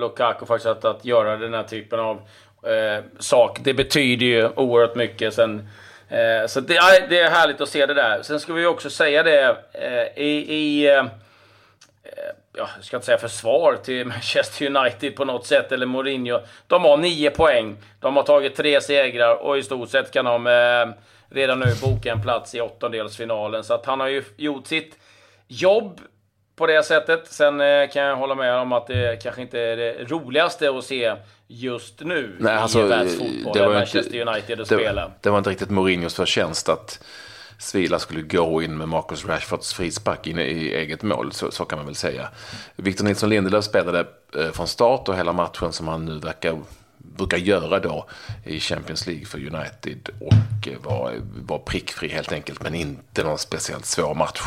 Lukaku 0.00 0.46
faktiskt 0.46 0.66
att, 0.66 0.84
att 0.84 1.04
göra 1.04 1.36
den 1.36 1.54
här 1.54 1.62
typen 1.62 2.00
av 2.00 2.20
eh, 2.66 3.04
sak. 3.18 3.58
Det 3.62 3.74
betyder 3.74 4.26
ju 4.26 4.48
oerhört 4.48 4.94
mycket. 4.94 5.34
Sen, 5.34 5.68
eh, 6.08 6.46
så 6.46 6.60
det, 6.60 7.06
det, 7.08 7.20
är 7.20 7.30
härligt 7.30 7.60
att 7.60 7.68
se 7.68 7.86
det 7.86 7.94
där. 7.94 8.22
Sen 8.22 8.40
ska 8.40 8.52
vi 8.52 8.66
också 8.66 8.90
säga 8.90 9.22
det 9.22 9.56
eh, 9.72 10.22
i... 10.24 10.54
i 10.54 10.86
eh, 10.86 10.98
eh 10.98 11.04
ja, 12.56 12.68
jag 12.76 12.84
ska 12.84 12.96
inte 12.96 13.06
säga 13.06 13.18
försvar 13.18 13.78
till 13.84 14.06
Manchester 14.06 14.76
United 14.76 15.16
på 15.16 15.24
något 15.24 15.46
sätt, 15.46 15.72
eller 15.72 15.86
Mourinho. 15.86 16.40
De 16.66 16.84
har 16.84 16.96
nio 16.96 17.30
poäng. 17.30 17.76
De 18.00 18.16
har 18.16 18.22
tagit 18.22 18.56
tre 18.56 18.80
segrar 18.80 19.34
och 19.34 19.58
i 19.58 19.62
stort 19.62 19.90
sett 19.90 20.10
kan 20.10 20.24
de 20.24 20.46
eh, 20.46 20.94
redan 21.34 21.60
nu 21.60 21.74
boka 21.82 22.12
en 22.12 22.22
plats 22.22 22.54
i 22.54 22.60
åttondelsfinalen. 22.60 23.64
Så 23.64 23.74
att 23.74 23.86
han 23.86 24.00
har 24.00 24.08
ju 24.08 24.24
gjort 24.36 24.66
sitt 24.66 24.98
jobb 25.48 26.00
på 26.56 26.66
det 26.66 26.82
sättet. 26.82 27.26
Sen 27.26 27.60
eh, 27.60 27.90
kan 27.90 28.02
jag 28.02 28.16
hålla 28.16 28.34
med 28.34 28.54
om 28.54 28.72
att 28.72 28.86
det 28.86 29.22
kanske 29.22 29.42
inte 29.42 29.60
är 29.60 29.76
det 29.76 30.04
roligaste 30.04 30.70
att 30.70 30.84
se 30.84 31.14
just 31.46 32.00
nu 32.00 32.36
Nej, 32.40 32.56
alltså, 32.56 32.80
i 32.80 32.88
världsfotboll, 32.88 33.52
det 33.54 33.66
var 33.66 33.74
Manchester 33.74 34.16
inte, 34.16 34.30
United 34.30 34.60
att 34.60 34.68
det, 34.68 34.76
spela. 34.76 35.12
Det 35.20 35.30
var 35.30 35.38
inte 35.38 35.50
riktigt 35.50 35.70
Mourinhos 35.70 36.14
förtjänst 36.14 36.68
att 36.68 37.04
Svila 37.58 37.98
skulle 37.98 38.22
gå 38.22 38.62
in 38.62 38.78
med 38.78 38.88
Marcus 38.88 39.26
Rashfords 39.26 39.74
frispark 39.74 40.26
in 40.26 40.38
i 40.38 40.72
eget 40.74 41.02
mål, 41.02 41.32
så, 41.32 41.50
så 41.50 41.64
kan 41.64 41.78
man 41.78 41.86
väl 41.86 41.94
säga. 41.94 42.28
Victor 42.76 43.04
Nilsson 43.04 43.28
Lindelöf 43.30 43.64
spelade 43.64 44.06
eh, 44.36 44.50
från 44.50 44.68
start 44.68 45.08
och 45.08 45.16
hela 45.16 45.32
matchen 45.32 45.72
som 45.72 45.88
han 45.88 46.04
nu 46.04 46.18
verkar 46.18 46.58
brukar 47.16 47.38
göra 47.38 47.78
då 47.78 48.06
i 48.44 48.60
Champions 48.60 49.06
League 49.06 49.24
för 49.24 49.38
United 49.38 50.08
och 50.20 50.68
eh, 50.68 50.78
var, 50.82 51.14
var 51.46 51.58
prickfri 51.58 52.08
helt 52.08 52.32
enkelt 52.32 52.62
men 52.62 52.74
inte 52.74 53.24
någon 53.24 53.38
speciellt 53.38 53.86
svår 53.86 54.14
match 54.14 54.40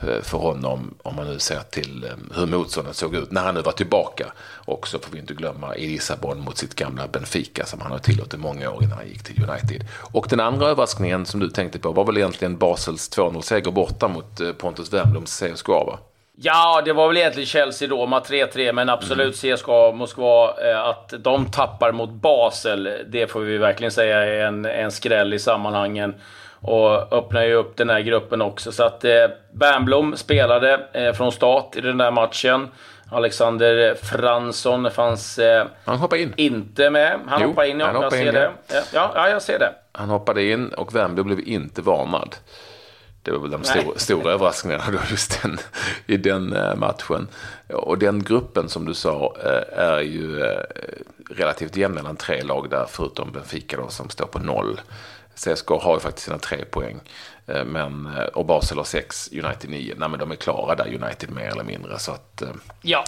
eh, 0.00 0.22
för 0.22 0.38
honom 0.38 0.94
om 1.02 1.16
man 1.16 1.26
nu 1.26 1.38
ser 1.38 1.60
till 1.60 2.04
eh, 2.04 2.38
hur 2.38 2.46
motståndet 2.46 2.96
såg 2.96 3.14
ut 3.14 3.30
när 3.30 3.42
han 3.44 3.54
nu 3.54 3.62
var 3.62 3.72
tillbaka 3.72 4.32
också 4.64 4.98
får 4.98 5.12
vi 5.12 5.18
inte 5.18 5.34
glömma 5.34 5.76
i 5.76 5.86
Lissabon 5.86 6.40
mot 6.40 6.58
sitt 6.58 6.74
gamla 6.74 7.08
Benfica 7.08 7.66
som 7.66 7.80
han 7.80 7.90
har 7.90 7.98
tillåtit 7.98 8.40
många 8.40 8.70
år 8.70 8.84
innan 8.84 8.98
han 8.98 9.08
gick 9.08 9.22
till 9.22 9.44
United. 9.50 9.84
Och 9.92 10.26
den 10.30 10.40
andra 10.40 10.66
överraskningen 10.66 11.26
som 11.26 11.40
du 11.40 11.50
tänkte 11.50 11.78
på 11.78 11.92
var 11.92 12.04
väl 12.04 12.16
egentligen 12.16 12.58
Basels 12.58 13.10
2-0-seger 13.10 13.70
borta 13.70 14.08
mot 14.08 14.58
Pontus 14.58 14.92
Wernbloms 14.92 15.42
CSKA 15.42 15.84
va? 15.84 15.98
Ja, 16.40 16.82
det 16.84 16.92
var 16.92 17.08
väl 17.08 17.16
egentligen 17.16 17.46
Chelsea-Roma 17.46 18.20
3-3, 18.20 18.72
men 18.72 18.88
absolut 18.88 19.44
mm. 19.44 19.56
CSKA 19.56 19.92
Moskva. 19.92 20.54
Eh, 20.70 20.84
att 20.84 21.14
de 21.18 21.50
tappar 21.50 21.92
mot 21.92 22.10
Basel, 22.10 22.90
det 23.06 23.26
får 23.26 23.40
vi 23.40 23.58
verkligen 23.58 23.90
säga 23.90 24.24
är 24.24 24.46
en, 24.46 24.64
en 24.64 24.90
skräll 24.90 25.34
i 25.34 25.38
sammanhangen. 25.38 26.14
Och 26.60 27.12
öppnar 27.12 27.44
ju 27.44 27.54
upp 27.54 27.76
den 27.76 27.90
här 27.90 28.00
gruppen 28.00 28.42
också. 28.42 28.72
Så 28.72 28.82
att 28.82 29.04
eh, 29.04 29.26
Bernblom 29.52 30.16
spelade 30.16 30.80
eh, 30.92 31.12
från 31.12 31.32
start 31.32 31.76
i 31.76 31.80
den 31.80 31.98
där 31.98 32.10
matchen. 32.10 32.68
Alexander 33.10 33.94
Fransson 33.94 34.90
fanns 34.90 35.38
eh, 35.38 35.66
han 35.84 35.98
hoppade 35.98 36.22
in. 36.22 36.34
inte 36.36 36.90
med. 36.90 37.20
Han 37.26 37.42
jo, 37.42 37.48
hoppade 37.48 37.68
in, 37.68 37.80
ja. 37.80 37.86
Han 37.86 37.96
hoppade 37.96 38.16
jag 38.16 38.26
in, 38.26 38.32
ser 38.32 38.40
det. 38.40 38.84
Ja, 38.94 39.12
ja, 39.14 39.28
jag 39.28 39.42
ser 39.42 39.58
det. 39.58 39.72
Han 39.92 40.08
hoppade 40.08 40.42
in 40.42 40.68
och 40.68 40.94
Wembley 40.94 41.24
blev 41.24 41.40
inte 41.40 41.82
varnad. 41.82 42.36
Det 43.22 43.30
var 43.30 43.38
väl 43.38 43.50
de 43.50 43.64
stora, 43.64 43.98
stora 43.98 44.32
överraskningarna 44.32 44.84
då 44.92 44.98
just 45.10 45.42
den, 45.42 45.58
i 46.06 46.16
den 46.16 46.52
eh, 46.52 46.74
matchen. 46.76 47.28
Och 47.68 47.98
den 47.98 48.22
gruppen 48.22 48.68
som 48.68 48.84
du 48.84 48.94
sa 48.94 49.36
eh, 49.44 49.78
är 49.78 50.00
ju 50.00 50.42
eh, 50.42 50.60
relativt 51.30 51.76
jämn 51.76 51.94
mellan 51.94 52.16
tre 52.16 52.42
lag 52.42 52.70
där, 52.70 52.86
förutom 52.90 53.32
Benfica 53.32 53.76
då, 53.76 53.88
som 53.88 54.10
står 54.10 54.26
på 54.26 54.38
noll. 54.38 54.80
CSKA 55.34 55.74
har 55.74 55.94
ju 55.94 56.00
faktiskt 56.00 56.24
sina 56.24 56.38
tre 56.38 56.64
poäng. 56.64 57.00
Men, 57.66 58.08
och 58.34 58.46
Basel 58.46 58.76
har 58.76 58.84
sex, 58.84 59.28
United 59.32 59.70
nio. 59.70 59.94
Nej, 59.98 60.08
men 60.08 60.18
de 60.18 60.30
är 60.30 60.36
klara 60.36 60.74
där, 60.74 60.86
United 61.02 61.30
mer 61.30 61.46
eller 61.46 61.64
mindre. 61.64 61.98
Så 61.98 62.12
att, 62.12 62.42
ja. 62.82 63.04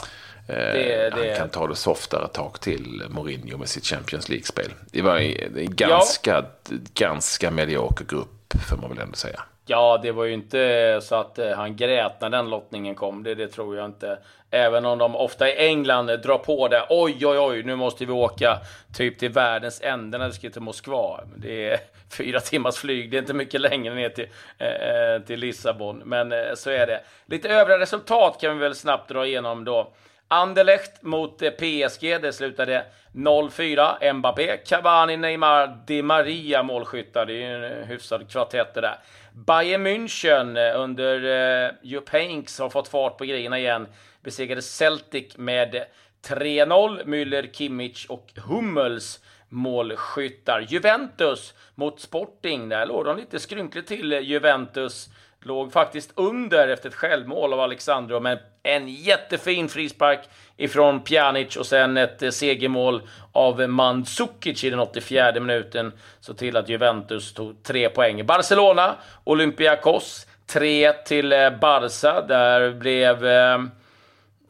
Det, 0.47 1.11
han 1.13 1.37
kan 1.37 1.49
ta 1.49 1.67
det 1.67 1.75
softare 1.75 2.29
tag 2.29 2.61
till, 2.61 3.05
Mourinho, 3.09 3.59
med 3.59 3.69
sitt 3.69 3.87
Champions 3.87 4.29
League-spel. 4.29 4.73
Det 4.93 5.03
var 5.03 5.17
en 5.17 5.77
ganska, 5.77 6.31
ja. 6.31 6.77
ganska 6.95 7.51
medioker 7.51 8.05
grupp, 8.05 8.55
får 8.69 8.77
man 8.77 8.91
väl 8.91 8.99
ändå 8.99 9.17
säga. 9.17 9.41
Ja, 9.71 10.01
det 10.03 10.13
var 10.13 10.25
ju 10.25 10.33
inte 10.33 11.01
så 11.03 11.15
att 11.15 11.39
eh, 11.39 11.51
han 11.51 11.77
grät 11.77 12.21
när 12.21 12.31
den 12.31 12.51
lottningen 12.51 12.95
kom. 12.95 13.23
Det, 13.23 13.35
det 13.35 13.49
tror 13.49 13.77
jag 13.77 13.85
inte. 13.85 14.19
Även 14.51 14.85
om 14.85 14.99
de 14.99 15.17
ofta 15.17 15.49
i 15.49 15.67
England 15.67 16.07
drar 16.07 16.39
på 16.39 16.69
det. 16.69 16.87
Oj, 16.89 17.27
oj, 17.27 17.39
oj, 17.39 17.63
nu 17.63 17.77
måste 17.77 18.05
vi 18.05 18.13
åka 18.13 18.59
typ 18.97 19.19
till 19.19 19.31
världens 19.31 19.81
ände 19.83 20.19
när 20.19 20.27
vi 20.27 20.33
ska 20.33 20.51
till 20.51 20.61
Moskva. 20.61 21.21
Det 21.37 21.71
är 21.71 21.79
fyra 22.17 22.41
timmars 22.41 22.77
flyg. 22.77 23.11
Det 23.11 23.17
är 23.17 23.19
inte 23.19 23.35
mycket 23.35 23.61
längre 23.61 23.95
ner 23.95 24.09
till, 24.09 24.27
eh, 24.59 24.69
eh 24.69 25.23
till 25.23 25.41
Lissabon. 25.41 26.03
Men 26.05 26.33
eh, 26.33 26.55
så 26.55 26.71
är 26.71 26.87
det. 26.87 27.01
Lite 27.27 27.49
övriga 27.49 27.79
resultat 27.79 28.41
kan 28.41 28.59
vi 28.59 28.63
väl 28.63 28.75
snabbt 28.75 29.09
dra 29.09 29.27
igenom 29.27 29.65
då. 29.65 29.93
Anderlecht 30.33 31.03
mot 31.03 31.43
eh, 31.43 31.51
PSG, 31.51 32.23
det 32.23 32.33
slutade 32.33 32.85
0-4. 33.13 34.13
Mbappé, 34.13 34.57
Cavani, 34.57 35.17
Neymar, 35.17 35.85
Di 35.87 36.03
Maria 36.03 36.63
målskyttar. 36.63 37.27
Det 37.27 37.33
är 37.33 37.37
ju 37.37 37.65
en 37.65 37.81
eh, 37.81 37.87
hyfsad 37.87 38.31
kvartett 38.31 38.75
det 38.75 38.81
där. 38.81 38.99
Bayern 39.33 39.87
München 39.87 40.57
eh, 40.57 40.81
under 40.81 41.25
eh, 41.65 41.71
Jupp 41.83 42.09
Heynckes 42.09 42.59
har 42.59 42.71
fått 42.71 42.89
fart 42.89 43.19
på 43.19 43.25
grejerna 43.25 43.59
igen. 43.59 43.87
Besegrade 44.23 44.63
Celtic 44.63 45.37
med 45.37 45.85
3-0. 46.27 47.05
Müller, 47.05 47.53
Kimmich 47.53 48.07
och 48.09 48.33
Hummels 48.37 49.21
målskyttar. 49.49 50.61
Juventus 50.61 51.55
mot 51.75 52.01
Sporting. 52.01 52.69
Där 52.69 52.87
låg 52.87 53.05
de 53.05 53.17
lite 53.17 53.39
skrynkligt 53.39 53.89
till, 53.89 54.13
Juventus. 54.13 55.09
Låg 55.43 55.73
faktiskt 55.73 56.13
under 56.15 56.69
efter 56.69 56.89
ett 56.89 56.95
självmål 56.95 57.53
av 57.53 57.61
Alexandro, 57.61 58.21
men 58.21 58.39
en 58.63 58.89
jättefin 58.89 59.69
frispark 59.69 60.21
ifrån 60.57 61.01
Pjanic 61.01 61.57
och 61.57 61.67
sen 61.67 61.97
ett 61.97 62.23
eh, 62.23 62.31
segermål 62.31 63.03
av 63.33 63.69
Mandzukic 63.69 64.65
i 64.65 64.71
den 64.71 64.79
84 64.79 65.41
minuten. 65.41 65.93
Så 66.21 66.35
till 66.35 66.57
att 66.57 66.69
Juventus 66.69 67.35
tog 67.35 67.63
tre 67.63 67.89
poäng. 67.89 68.27
Barcelona, 68.27 68.95
Olympiakos, 69.25 70.27
3 70.47 70.93
till 70.93 71.33
eh, 71.33 71.51
Barca. 71.51 72.21
Där 72.21 72.73
blev 72.73 73.27
eh, 73.27 73.55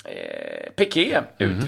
eh 0.04 0.70
Piqué 0.76 1.20
mm. 1.38 1.60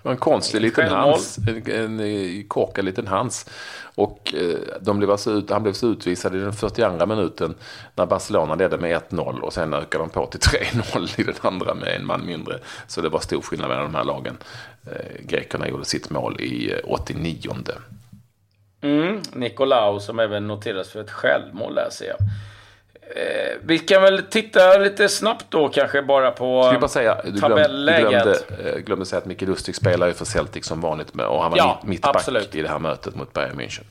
Utvisad. 0.00 0.12
En 0.12 0.16
konstig 0.16 0.60
liten 0.60 0.88
hans, 0.88 1.38
en, 1.38 1.70
en, 1.70 2.00
en 2.00 2.48
korkad 2.48 2.84
liten 2.84 3.06
hans. 3.06 3.46
Och 3.94 4.34
eh, 4.34 4.58
de 4.80 4.98
blev 4.98 5.10
alltså 5.10 5.30
ut, 5.30 5.50
han 5.50 5.62
blev 5.62 5.72
så 5.72 5.86
utvisad 5.86 6.34
i 6.34 6.38
den 6.38 6.52
42 6.52 7.06
minuten 7.06 7.54
när 7.94 8.06
Barcelona 8.06 8.54
ledde 8.54 8.78
med 8.78 9.02
1-0 9.10 9.40
och 9.40 9.52
sen 9.52 9.74
ökade 9.74 10.04
de 10.04 10.10
på 10.10 10.26
till 10.26 10.40
3-0 10.40 11.20
i 11.20 11.22
den 11.22 11.34
andra 11.40 11.74
med 11.74 11.96
en 11.96 12.06
man 12.06 12.26
mindre. 12.26 12.58
Så 12.86 13.00
det 13.00 13.08
var 13.08 13.20
stor 13.20 13.40
skillnad 13.40 13.68
mellan 13.68 13.92
de 13.92 13.94
här 13.94 14.04
lagen. 14.04 14.36
Eh, 14.86 15.24
grekerna 15.26 15.68
gjorde 15.68 15.84
sitt 15.84 16.10
mål 16.10 16.40
i 16.40 16.74
89. 16.84 17.50
Eh, 18.82 18.90
mm, 18.90 19.22
Nikolaou 19.32 20.00
som 20.00 20.18
även 20.18 20.46
noteras 20.46 20.88
för 20.88 21.00
ett 21.00 21.10
självmål 21.10 21.74
där 21.74 21.90
ser 21.90 22.06
jag. 22.06 22.18
Eh, 23.16 23.56
vi 23.62 23.78
kan 23.78 24.02
väl 24.02 24.22
titta 24.22 24.78
lite 24.78 25.08
snabbt 25.08 25.46
då 25.48 25.68
kanske 25.68 26.02
bara 26.02 26.30
på 26.30 26.62
Ska 26.62 26.78
bara 26.78 26.88
säga, 26.88 27.22
du 27.24 27.40
tabelläget. 27.40 28.10
Glömde, 28.10 28.38
glömde, 28.48 28.70
eh, 28.70 28.78
glömde 28.78 29.06
säga 29.06 29.18
att 29.18 29.26
Micke 29.26 29.42
Lustig 29.42 29.76
spelar 29.76 30.06
ju 30.06 30.12
för 30.12 30.24
Celtic 30.24 30.66
som 30.66 30.80
vanligt 30.80 31.14
med, 31.14 31.26
och 31.26 31.42
han 31.42 31.50
var 31.50 31.58
ja, 31.58 31.80
mittback 31.84 32.16
absolut. 32.16 32.54
i 32.54 32.62
det 32.62 32.68
här 32.68 32.78
mötet 32.78 33.14
mot 33.14 33.32
Bayern 33.32 33.60
München. 33.60 33.84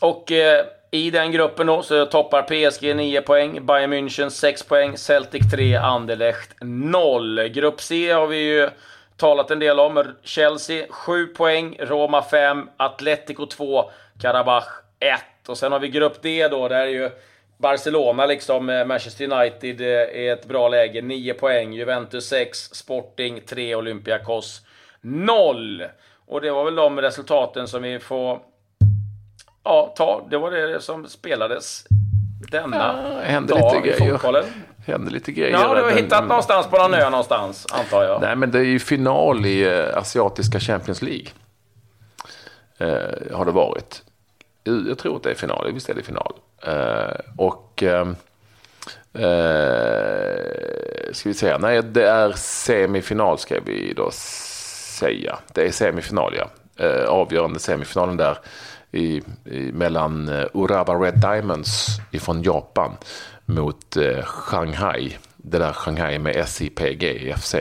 Och 0.00 0.32
eh, 0.32 0.64
i 0.90 1.10
den 1.10 1.32
gruppen 1.32 1.66
då 1.66 1.82
så 1.82 2.06
toppar 2.06 2.42
PSG 2.42 2.96
9 2.96 3.22
poäng, 3.22 3.66
Bayern 3.66 3.92
München 3.92 4.28
6 4.28 4.62
poäng, 4.62 4.96
Celtic 4.98 5.50
3, 5.50 5.76
Anderlecht 5.76 6.50
0. 6.60 7.48
Grupp 7.48 7.80
C 7.80 8.12
har 8.12 8.26
vi 8.26 8.36
ju 8.36 8.68
talat 9.16 9.50
en 9.50 9.58
del 9.58 9.80
om. 9.80 10.04
Chelsea 10.22 10.86
7 10.90 11.26
poäng, 11.26 11.76
Roma 11.80 12.22
5, 12.22 12.68
Atletico 12.76 13.46
2, 13.46 13.90
Karabach 14.20 14.68
1. 15.00 15.20
Och 15.48 15.58
sen 15.58 15.72
har 15.72 15.78
vi 15.78 15.88
grupp 15.88 16.22
D 16.22 16.48
då, 16.48 16.68
där 16.68 16.80
är 16.80 16.86
ju 16.86 17.10
Barcelona 17.58 18.26
liksom, 18.26 18.70
eh, 18.70 18.84
Manchester 18.84 19.32
United 19.32 19.80
är 19.80 20.32
ett 20.32 20.46
bra 20.46 20.68
läge, 20.68 21.02
9 21.02 21.34
poäng. 21.34 21.72
Juventus 21.72 22.28
6, 22.28 22.58
Sporting 22.58 23.40
3, 23.46 23.74
Olympiakos 23.74 24.62
0. 25.00 25.84
Och 26.26 26.40
det 26.40 26.50
var 26.50 26.64
väl 26.64 26.74
de 26.74 27.00
resultaten 27.00 27.68
som 27.68 27.82
vi 27.82 27.98
får 27.98 28.40
ja, 29.64 29.94
ta. 29.96 30.26
Det 30.30 30.38
var 30.38 30.50
det 30.50 30.80
som 30.80 31.08
spelades 31.08 31.84
denna 32.50 33.22
ja, 33.28 33.40
dag 33.40 33.86
i 33.86 33.92
fotbollen. 33.92 34.44
Händer 34.86 35.10
lite 35.12 35.32
grejer. 35.32 35.52
Ja, 35.52 35.74
du 35.74 35.82
har 35.82 35.90
hittat 35.90 36.10
den, 36.10 36.28
någonstans 36.28 36.66
på 36.66 36.76
någon 36.76 36.94
ö 36.94 37.10
någonstans, 37.10 37.66
antar 37.72 38.04
jag. 38.04 38.20
Nej, 38.20 38.36
men 38.36 38.50
det 38.50 38.58
är 38.58 38.64
ju 38.64 38.78
final 38.78 39.46
i 39.46 39.68
uh, 39.68 39.98
Asiatiska 39.98 40.60
Champions 40.60 41.02
League. 41.02 41.26
Uh, 42.80 43.36
har 43.36 43.44
det 43.44 43.52
varit. 43.52 44.02
Jag 44.64 44.98
tror 44.98 45.16
att 45.16 45.22
det 45.22 45.30
är 45.30 45.34
final, 45.34 45.72
visst 45.72 45.88
är 45.88 45.94
det 45.94 46.02
final. 46.02 46.32
Uh, 46.68 47.20
och 47.36 47.82
uh, 47.82 48.12
ska 51.12 51.28
vi 51.28 51.34
säga, 51.34 51.58
nej 51.58 51.82
det 51.82 52.08
är 52.08 52.32
semifinal 52.32 53.38
ska 53.38 53.60
vi 53.60 53.92
då 53.92 54.10
säga. 54.10 55.38
Det 55.52 55.66
är 55.66 55.72
semifinal 55.72 56.34
ja. 56.36 56.50
Uh, 56.86 57.08
avgörande 57.08 57.58
semifinalen 57.58 58.16
där 58.16 58.38
i, 58.92 59.22
i, 59.44 59.72
mellan 59.72 60.28
Urawa 60.54 60.94
Red 60.94 61.20
Diamonds 61.20 61.86
ifrån 62.10 62.42
Japan 62.42 62.96
mot 63.44 63.96
Shanghai. 64.24 65.16
Det 65.44 65.58
där 65.58 65.72
Shanghai 65.72 66.18
med 66.18 66.48
SIPG 66.48 67.34
FC. 67.38 67.54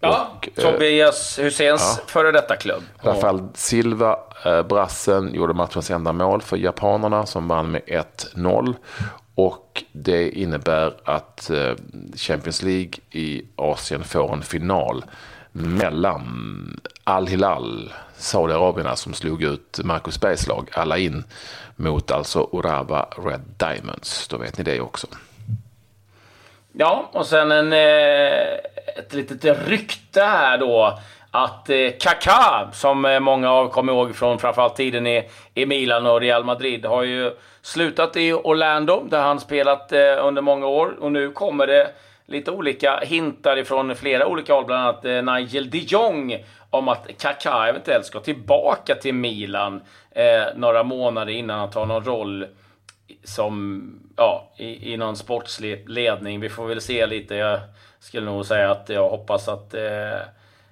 Ja, 0.00 0.28
och, 0.36 0.48
Tobias 0.62 1.38
Husseins 1.38 1.94
ja, 1.98 2.04
före 2.06 2.32
detta 2.32 2.56
klubb. 2.56 2.82
Rafael 3.02 3.48
Silva 3.54 4.18
Eh, 4.44 4.62
brassen 4.62 5.34
gjorde 5.34 5.54
matchens 5.54 5.90
enda 5.90 6.12
mål 6.12 6.42
för 6.42 6.56
japanerna 6.56 7.26
som 7.26 7.48
vann 7.48 7.70
med 7.70 7.82
1-0. 7.86 8.74
Och 9.34 9.84
det 9.92 10.30
innebär 10.30 10.94
att 11.04 11.50
eh, 11.50 11.72
Champions 12.16 12.62
League 12.62 12.92
i 13.10 13.42
Asien 13.56 14.04
får 14.04 14.32
en 14.32 14.42
final 14.42 15.04
mellan 15.52 16.80
Al-Hilal, 17.04 17.92
Saudiarabien 18.16 18.96
som 18.96 19.14
slog 19.14 19.42
ut 19.42 19.80
Marcus 19.84 20.20
Bergs 20.20 20.46
lag, 20.46 20.68
alla 20.72 20.98
in 20.98 21.24
mot 21.76 22.10
alltså 22.10 22.48
Urawa 22.52 23.08
Red 23.24 23.42
Diamonds. 23.56 24.28
Då 24.28 24.38
vet 24.38 24.58
ni 24.58 24.64
det 24.64 24.80
också. 24.80 25.06
Ja, 26.76 27.10
och 27.12 27.26
sen 27.26 27.52
en, 27.52 27.72
eh, 27.72 28.54
ett 28.96 29.12
litet 29.12 29.68
rykte 29.68 30.20
här 30.20 30.58
då 30.58 30.98
att 31.30 31.70
eh, 31.70 31.90
Kaká, 32.00 32.68
som 32.72 33.04
eh, 33.04 33.20
många 33.20 33.50
av 33.50 33.68
kommer 33.68 33.92
ihåg 33.92 34.16
från 34.16 34.38
framförallt 34.38 34.76
tiden 34.76 35.06
i, 35.06 35.28
i 35.54 35.66
Milan 35.66 36.06
och 36.06 36.20
Real 36.20 36.44
Madrid, 36.44 36.84
har 36.84 37.02
ju 37.02 37.32
slutat 37.62 38.16
i 38.16 38.32
Orlando 38.32 39.06
där 39.10 39.22
han 39.22 39.40
spelat 39.40 39.92
under 40.22 40.42
många 40.42 40.66
år. 40.66 40.96
Och 41.00 41.12
nu 41.12 41.30
kommer 41.30 41.66
det 41.66 41.90
lite 42.26 42.50
olika 42.50 43.00
hintar 43.02 43.56
ifrån 43.56 43.96
flera 43.96 44.26
olika 44.26 44.54
håll, 44.54 44.64
bland 44.64 44.82
annat 44.82 45.04
Nigel 45.04 45.70
de 45.70 45.78
Jong 45.78 46.44
om 46.70 46.88
att 46.88 47.08
Kaká 47.18 47.68
eventuellt 47.68 48.06
ska 48.06 48.20
tillbaka 48.20 48.94
till 48.94 49.14
Milan 49.14 49.80
eh, 50.10 50.56
några 50.56 50.82
månader 50.82 51.32
innan 51.32 51.58
han 51.58 51.70
tar 51.70 51.86
någon 51.86 52.04
roll 52.04 52.46
som, 53.24 53.84
ja, 54.16 54.50
i, 54.56 54.92
i 54.92 54.96
någon 54.96 55.16
sportslig 55.16 55.88
ledning. 55.88 56.40
Vi 56.40 56.48
får 56.48 56.66
väl 56.66 56.80
se 56.80 57.06
lite. 57.06 57.34
Jag 57.34 57.60
skulle 58.00 58.26
nog 58.26 58.46
säga 58.46 58.70
att 58.70 58.88
jag 58.88 59.08
hoppas 59.08 59.48
att 59.48 59.74
eh, 59.74 60.18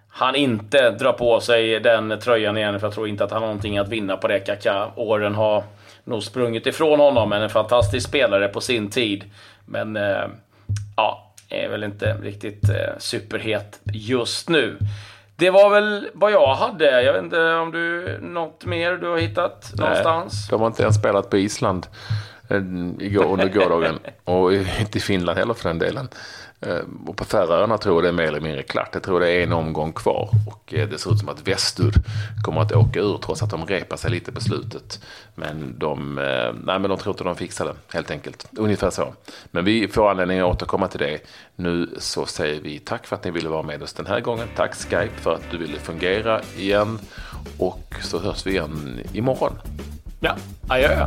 han 0.09 0.35
inte 0.35 0.91
drar 0.91 1.13
på 1.13 1.41
sig 1.41 1.81
den 1.81 2.21
tröjan 2.21 2.57
igen, 2.57 2.81
för 2.81 2.87
jag 2.87 2.95
tror 2.95 3.09
inte 3.09 3.25
att 3.25 3.31
han 3.31 3.43
har 3.43 3.49
någonting 3.49 3.79
att 3.79 3.89
vinna 3.89 4.17
på 4.17 4.29
det. 4.29 4.41
Kaka. 4.41 4.91
Åren 4.97 5.35
har 5.35 5.65
nog 6.05 6.23
sprungit 6.23 6.67
ifrån 6.67 7.01
honom, 7.01 7.29
men 7.29 7.43
en 7.43 7.51
fantastisk 7.51 8.09
spelare 8.09 8.49
på 8.49 8.61
sin 8.61 8.91
tid. 8.91 9.25
Men 9.67 9.97
eh, 9.97 10.27
ja, 10.97 11.33
är 11.49 11.69
väl 11.69 11.85
inte 11.85 12.17
riktigt 12.23 12.69
eh, 12.69 12.99
superhet 12.99 13.81
just 13.85 14.49
nu. 14.49 14.79
Det 15.37 15.51
var 15.51 15.71
väl 15.71 16.09
vad 16.15 16.33
jag 16.33 16.55
hade. 16.55 17.03
Jag 17.03 17.13
vet 17.13 17.23
inte 17.23 17.53
om 17.55 17.73
du 17.73 18.19
något 18.21 18.65
mer 18.65 18.93
du 18.93 19.09
har 19.09 19.19
hittat 19.19 19.73
någonstans? 19.75 20.33
Nej, 20.33 20.51
de 20.51 20.61
har 20.61 20.67
inte 20.67 20.83
ens 20.83 20.97
spelat 20.97 21.31
på 21.31 21.37
Island 21.37 21.87
Eh, 22.53 23.33
under 23.33 23.49
gårdagen. 23.49 23.99
och 24.25 24.53
inte 24.55 24.99
i 24.99 25.01
Finland 25.01 25.39
heller 25.39 25.55
för 25.55 25.69
den 25.69 25.79
delen. 25.79 26.09
Eh, 26.61 26.81
och 27.07 27.17
på 27.17 27.25
Färöarna 27.25 27.79
tror 27.79 27.97
jag 27.97 28.05
det 28.05 28.09
är 28.09 28.13
mer 28.13 28.29
eller 28.29 28.41
mindre 28.41 28.63
klart. 28.63 28.89
Jag 28.93 29.03
tror 29.03 29.21
det 29.21 29.31
är 29.31 29.43
en 29.43 29.53
omgång 29.53 29.93
kvar. 29.93 30.29
Och 30.47 30.75
eh, 30.75 30.89
det 30.89 30.99
ser 30.99 31.13
ut 31.13 31.19
som 31.19 31.29
att 31.29 31.49
Västud 31.49 31.95
kommer 32.45 32.61
att 32.61 32.73
åka 32.73 33.01
ur 33.01 33.19
trots 33.19 33.43
att 33.43 33.51
de 33.51 33.67
repar 33.67 33.97
sig 33.97 34.11
lite 34.11 34.33
på 34.33 34.41
slutet. 34.41 35.01
Men 35.35 35.79
de, 35.79 36.15
nej, 36.65 36.79
men 36.79 36.83
de 36.83 36.99
tror 36.99 37.15
inte 37.15 37.25
de 37.25 37.37
fixar 37.37 37.65
det 37.65 37.75
helt 37.95 38.11
enkelt. 38.11 38.47
Ungefär 38.57 38.91
så. 38.91 39.15
Men 39.51 39.65
vi 39.65 39.89
får 39.89 40.11
anledning 40.11 40.39
att 40.39 40.47
återkomma 40.55 40.89
till 40.89 41.01
det. 41.01 41.19
Nu 41.57 41.89
så 41.99 42.27
säger 42.27 42.61
vi 42.61 42.79
tack 42.79 43.07
för 43.07 43.17
att 43.17 43.25
ni 43.25 43.31
ville 43.31 43.49
vara 43.49 43.63
med 43.63 43.83
oss 43.83 43.93
den 43.93 44.07
här 44.07 44.21
gången. 44.21 44.49
Tack 44.57 44.75
Skype 44.75 45.17
för 45.17 45.35
att 45.35 45.51
du 45.51 45.59
ville 45.59 45.79
fungera 45.79 46.41
igen. 46.57 46.99
Och 47.59 47.95
så 48.03 48.19
hörs 48.19 48.47
vi 48.47 48.51
igen 48.51 49.01
imorgon. 49.13 49.53
Ja, 50.21 50.37
adjö. 50.69 51.07